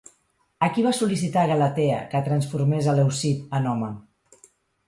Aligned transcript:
A 0.67 0.69
qui 0.77 0.85
va 0.85 0.93
sol·licitar 0.99 1.43
Galatea 1.51 1.99
que 2.15 2.21
transformés 2.31 2.89
a 2.89 2.97
Leucip 3.01 3.57
en 3.59 3.69
home? 3.75 3.93